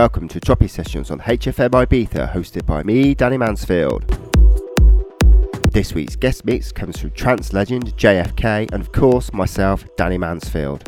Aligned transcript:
Welcome 0.00 0.28
to 0.28 0.40
Tropi 0.40 0.70
Sessions 0.70 1.10
on 1.10 1.20
HFM 1.20 1.72
Ibiza, 1.72 2.32
hosted 2.32 2.64
by 2.64 2.82
me, 2.82 3.12
Danny 3.12 3.36
Mansfield. 3.36 4.02
This 5.74 5.92
week's 5.92 6.16
guest 6.16 6.46
mix 6.46 6.72
comes 6.72 6.98
from 6.98 7.10
trance 7.10 7.52
legend 7.52 7.94
JFK 7.98 8.72
and, 8.72 8.80
of 8.80 8.92
course, 8.92 9.30
myself, 9.34 9.84
Danny 9.96 10.16
Mansfield. 10.16 10.84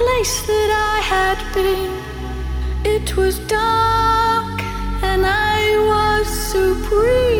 Place 0.00 0.46
that 0.46 0.70
I 0.92 0.96
had 1.14 1.38
been. 1.56 1.92
It 2.94 3.16
was 3.18 3.38
dark 3.40 4.58
and 5.10 5.22
I 5.26 5.60
was 5.92 6.26
supremely 6.52 7.39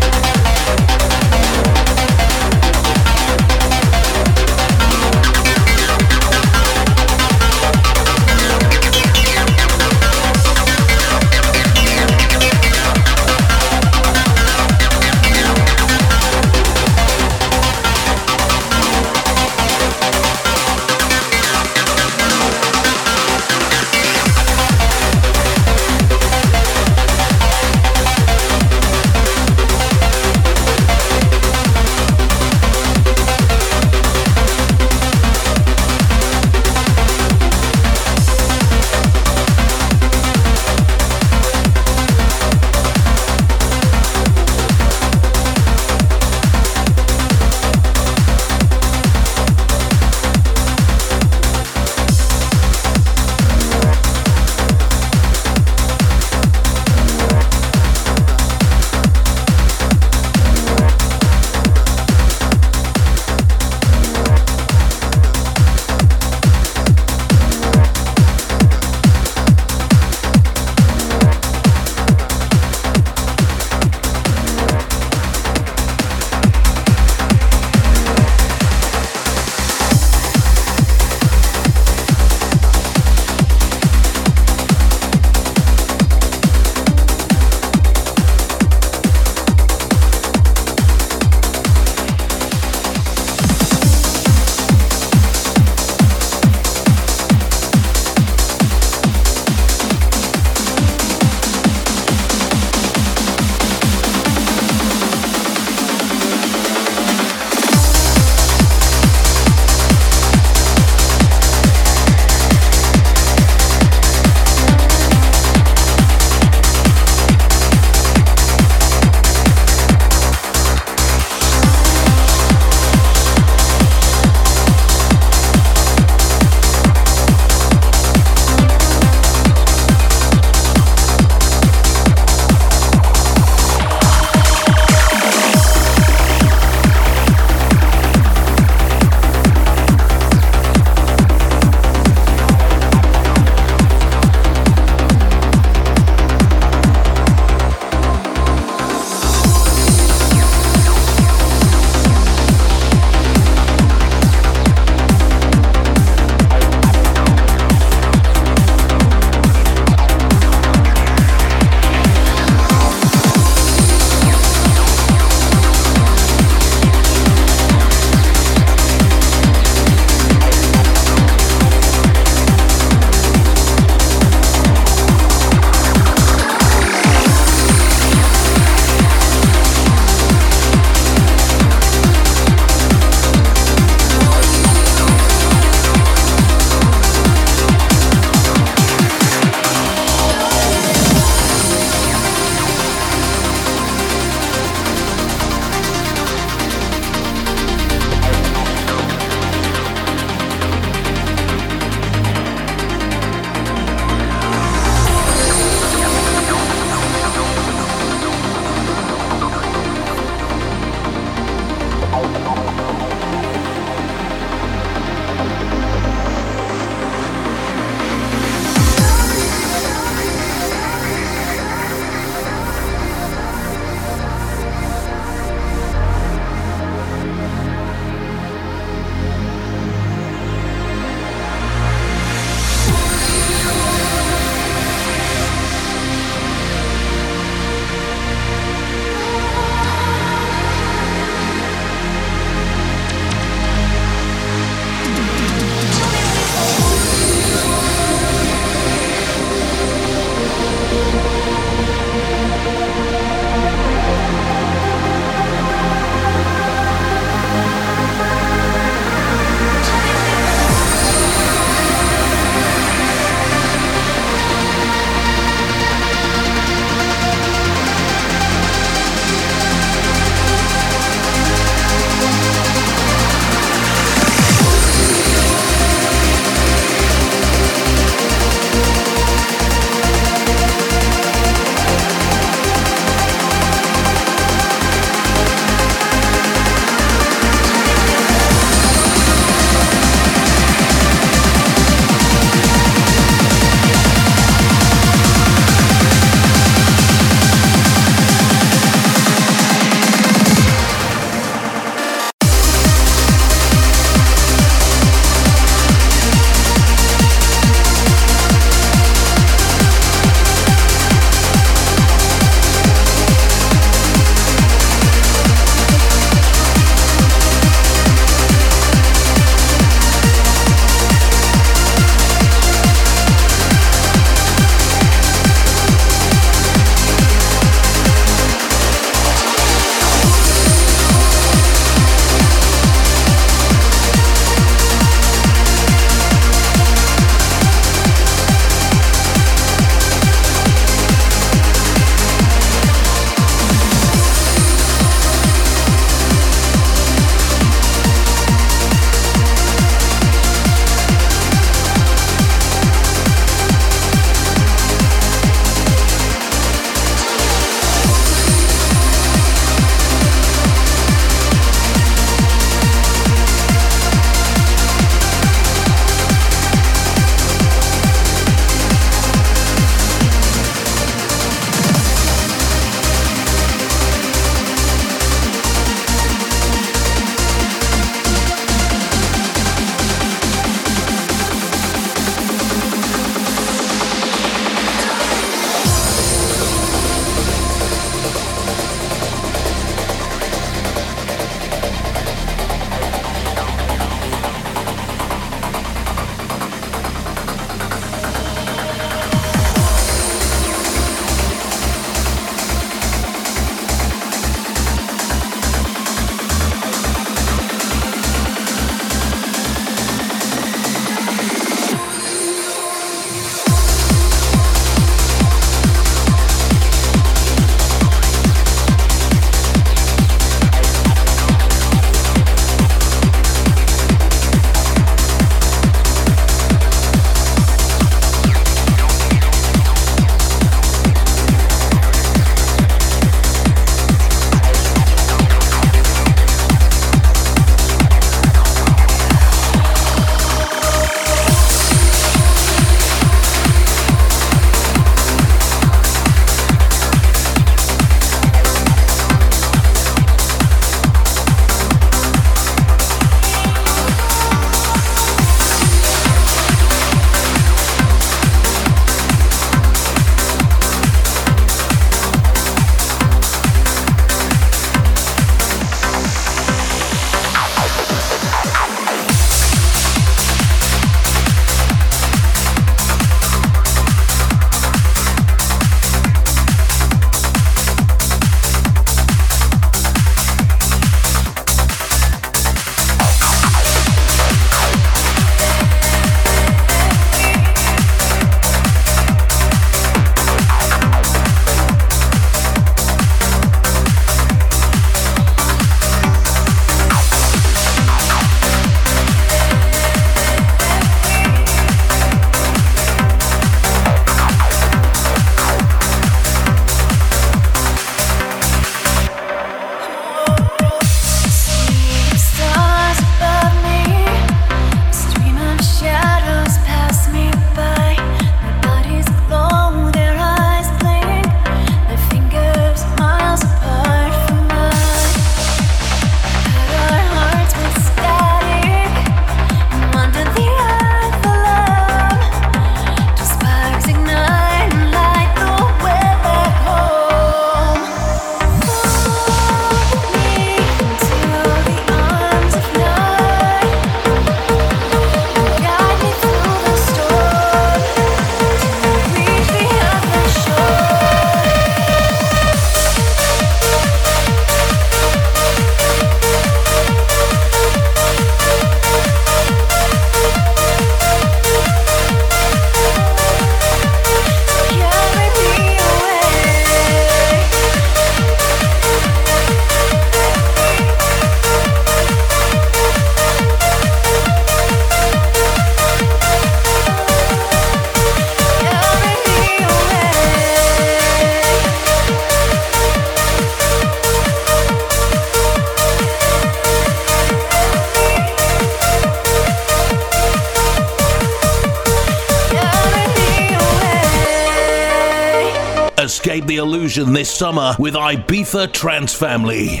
This 597.10 597.50
summer 597.50 597.96
with 597.98 598.14
Ibiza 598.14 598.92
Trance 598.92 599.34
Family. 599.34 600.00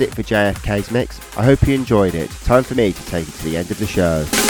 It 0.00 0.14
for 0.14 0.22
JFK's 0.22 0.90
mix. 0.90 1.20
I 1.36 1.44
hope 1.44 1.66
you 1.66 1.74
enjoyed 1.74 2.14
it. 2.14 2.30
Time 2.44 2.62
for 2.62 2.74
me 2.74 2.92
to 2.92 3.06
take 3.06 3.28
it 3.28 3.34
to 3.34 3.44
the 3.44 3.56
end 3.56 3.70
of 3.70 3.78
the 3.78 3.86
show. 3.86 4.49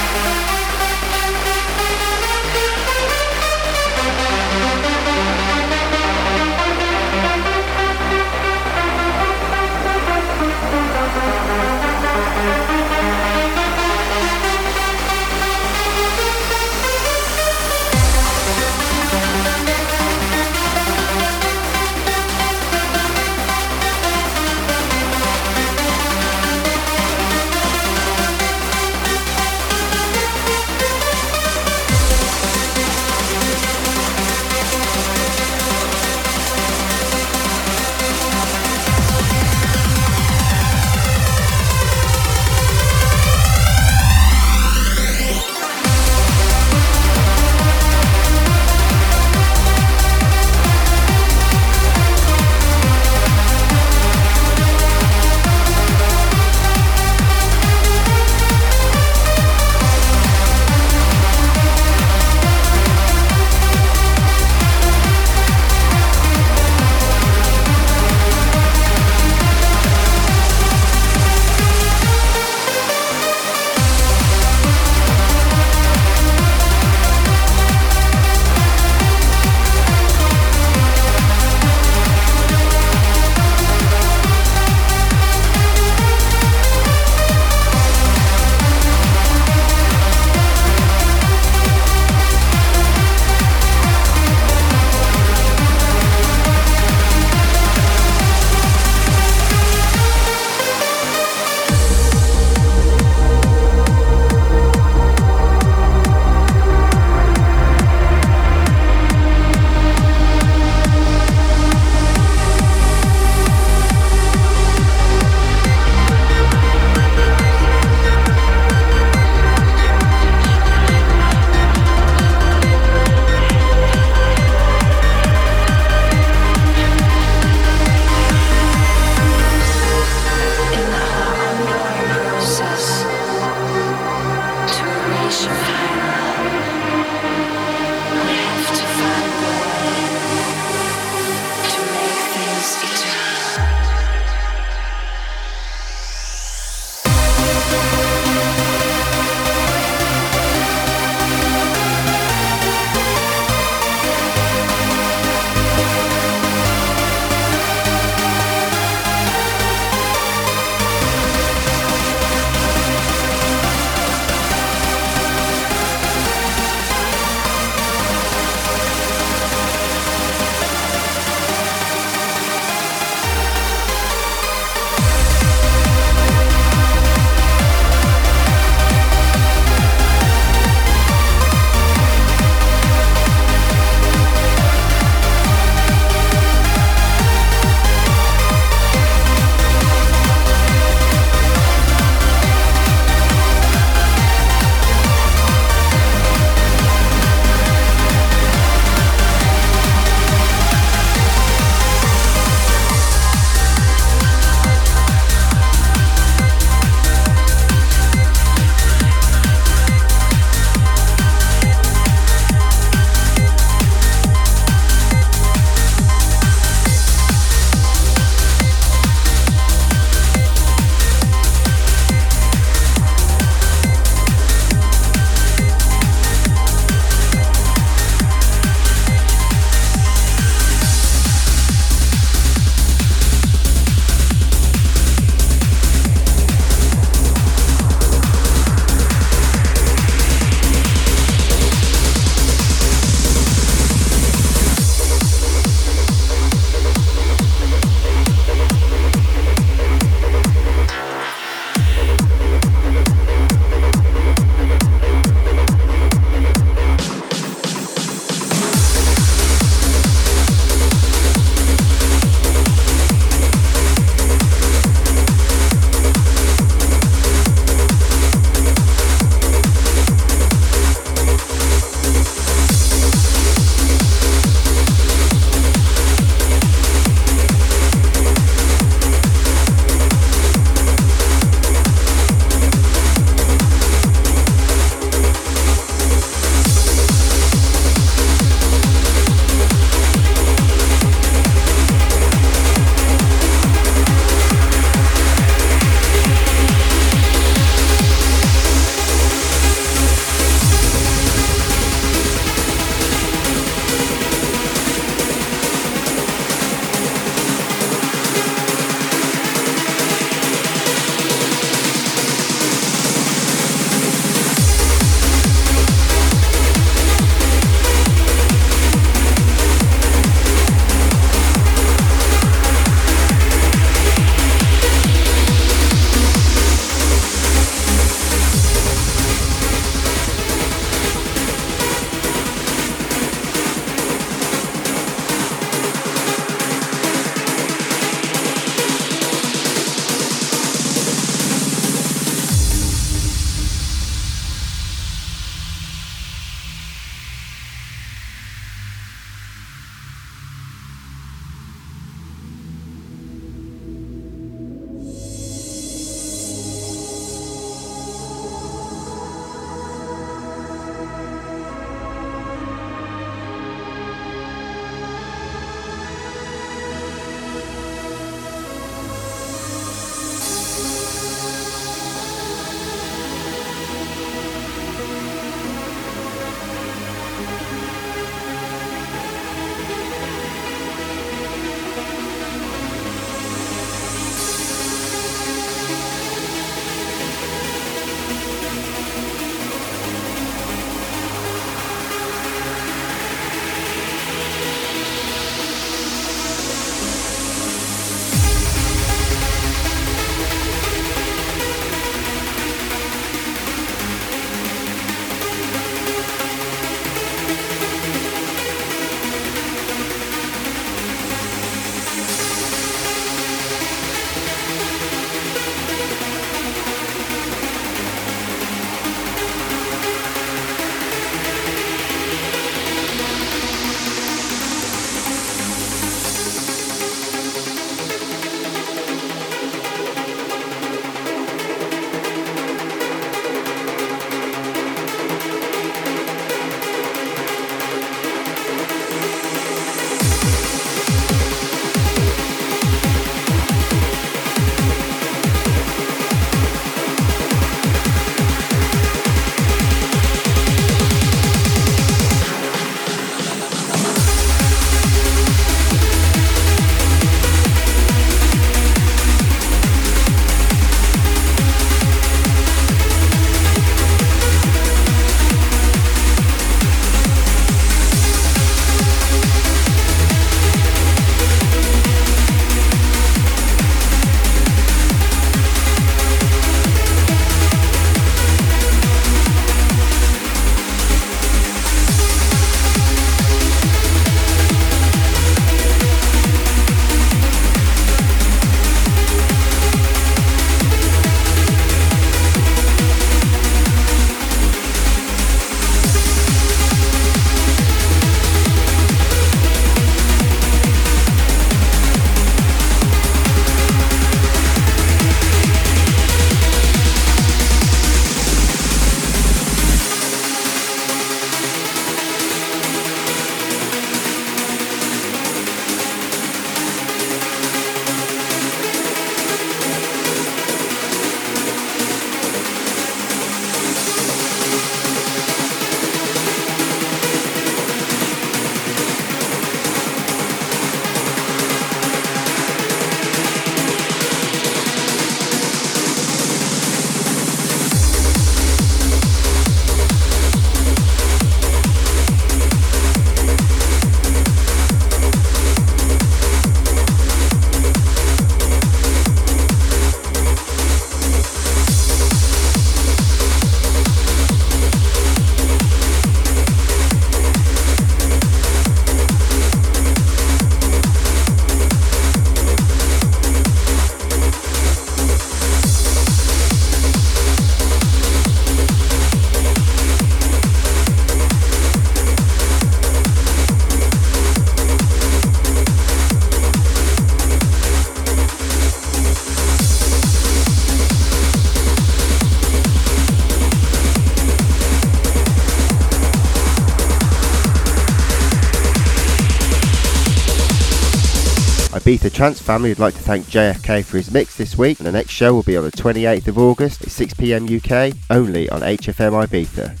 Ibiza 592.11 592.33
Trance 592.33 592.61
family 592.61 592.89
would 592.89 592.99
like 592.99 593.13
to 593.13 593.21
thank 593.21 593.45
JFK 593.45 594.03
for 594.03 594.17
his 594.17 594.31
mix 594.31 594.57
this 594.57 594.77
week, 594.77 594.99
and 594.99 595.07
the 595.07 595.13
next 595.13 595.31
show 595.31 595.53
will 595.53 595.63
be 595.63 595.77
on 595.77 595.85
the 595.85 595.91
28th 595.91 596.49
of 596.49 596.57
August 596.57 597.03
at 597.03 597.07
6pm 597.07 597.71
UK, 597.71 598.17
only 598.29 598.69
on 598.69 598.81
HFM 598.81 599.47
Ibiza. 599.47 600.00